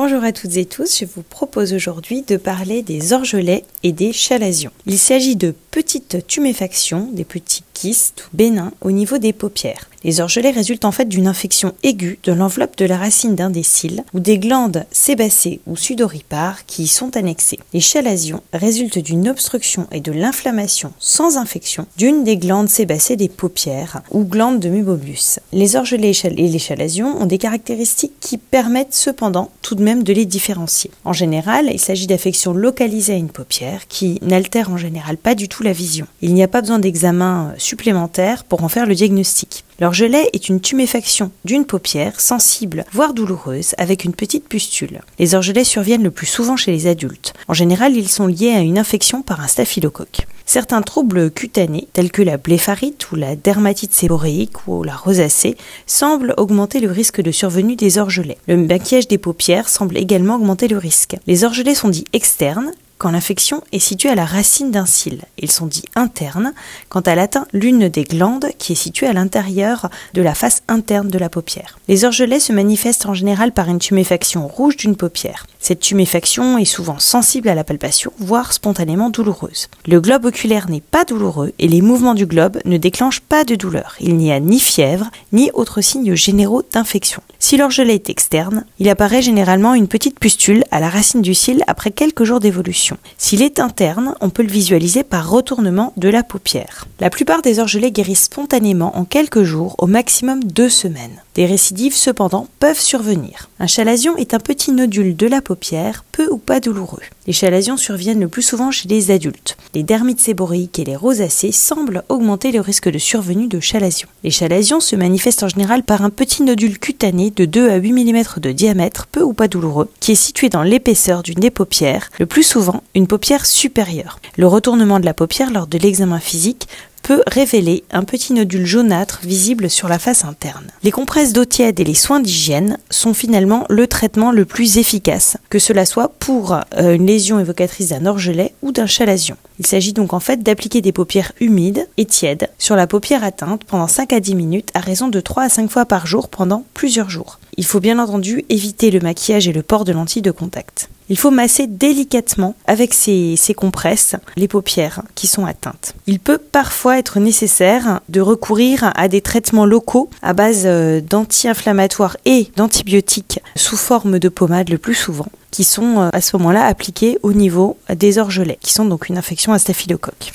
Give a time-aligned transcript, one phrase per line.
[0.00, 4.12] Bonjour à toutes et tous, je vous propose aujourd'hui de parler des orgelets et des
[4.12, 4.70] chalazions.
[4.86, 9.88] Il s'agit de petites tuméfactions, des petits kystes ou bénins au niveau des paupières.
[10.04, 13.64] Les orgelets résultent en fait d'une infection aiguë de l'enveloppe de la racine d'un des
[13.64, 17.58] cils ou des glandes sébacées ou sudoripares qui y sont annexées.
[17.74, 23.28] Les chalazions résultent d'une obstruction et de l'inflammation sans infection d'une des glandes sébacées des
[23.28, 25.40] paupières ou glandes de mubobus.
[25.52, 30.12] Les orgelets et les chalazions ont des caractéristiques qui permettent cependant tout de même de
[30.12, 30.90] les différencier.
[31.04, 35.48] En général, il s'agit d'affections localisées à une paupière qui n'altèrent en général pas du
[35.48, 36.06] tout vision.
[36.22, 39.64] Il n'y a pas besoin d'examen supplémentaire pour en faire le diagnostic.
[39.80, 45.02] L'orgelet est une tuméfaction d'une paupière sensible, voire douloureuse, avec une petite pustule.
[45.20, 47.32] Les orgelets surviennent le plus souvent chez les adultes.
[47.46, 50.26] En général, ils sont liés à une infection par un staphylocoque.
[50.46, 56.34] Certains troubles cutanés, tels que la blépharite ou la dermatite séboréique ou la rosacée, semblent
[56.38, 58.38] augmenter le risque de survenue des orgelets.
[58.48, 61.16] Le maquillage des paupières semble également augmenter le risque.
[61.26, 65.22] Les orgelets sont dits externes, quand l'infection est située à la racine d'un cil.
[65.38, 66.52] Ils sont dits internes
[66.88, 71.08] quand elle atteint l'une des glandes qui est située à l'intérieur de la face interne
[71.08, 71.78] de la paupière.
[71.88, 75.46] Les orgelets se manifestent en général par une tuméfaction rouge d'une paupière.
[75.60, 79.68] Cette tuméfaction est souvent sensible à la palpation, voire spontanément douloureuse.
[79.86, 83.54] Le globe oculaire n'est pas douloureux et les mouvements du globe ne déclenchent pas de
[83.54, 83.94] douleur.
[84.00, 87.22] Il n'y a ni fièvre, ni autres signes généraux d'infection.
[87.38, 91.62] Si l'orgelet est externe, il apparaît généralement une petite pustule à la racine du cil
[91.66, 92.87] après quelques jours d'évolution.
[93.16, 96.86] S'il est interne, on peut le visualiser par retournement de la paupière.
[97.00, 101.22] La plupart des orgelets guérissent spontanément en quelques jours, au maximum deux semaines.
[101.38, 103.48] Des récidives, cependant, peuvent survenir.
[103.60, 106.98] Un chalazion est un petit nodule de la paupière, peu ou pas douloureux.
[107.28, 109.56] Les chalazions surviennent le plus souvent chez les adultes.
[109.72, 114.08] Les dermites séboréiques et les rosacées semblent augmenter le risque de survenue de chalazions.
[114.24, 117.92] Les chalazions se manifestent en général par un petit nodule cutané de 2 à 8
[117.92, 122.10] mm de diamètre, peu ou pas douloureux, qui est situé dans l'épaisseur d'une des paupières,
[122.18, 124.18] le plus souvent une paupière supérieure.
[124.36, 126.66] Le retournement de la paupière lors de l'examen physique
[127.08, 130.66] peut révéler un petit nodule jaunâtre visible sur la face interne.
[130.82, 135.38] Les compresses d'eau tiède et les soins d'hygiène sont finalement le traitement le plus efficace,
[135.48, 139.38] que cela soit pour euh, une lésion évocatrice d'un orgelet ou d'un chalazion.
[139.58, 143.64] Il s'agit donc en fait d'appliquer des paupières humides et tièdes sur la paupière atteinte
[143.64, 146.64] pendant 5 à 10 minutes à raison de 3 à 5 fois par jour pendant
[146.74, 147.40] plusieurs jours.
[147.56, 150.88] Il faut bien entendu éviter le maquillage et le port de lentilles de contact.
[151.10, 155.94] Il faut masser délicatement avec ces, compresses les paupières qui sont atteintes.
[156.06, 162.18] Il peut parfois être nécessaire de recourir à des traitements locaux à base euh, d'anti-inflammatoires
[162.26, 166.64] et d'antibiotiques sous forme de pommade le plus souvent qui sont euh, à ce moment-là
[166.66, 170.32] appliqués au niveau des orgelets, qui sont donc une infection à staphylocoque.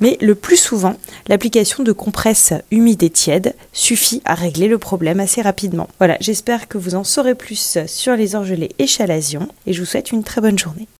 [0.00, 0.96] Mais le plus souvent,
[1.28, 5.88] l'application de compresses humides et tièdes suffit à régler le problème assez rapidement.
[5.98, 9.86] Voilà, j'espère que vous en saurez plus sur les orgelets et chalazions et je vous
[9.86, 10.88] souhaite une très bonne journée.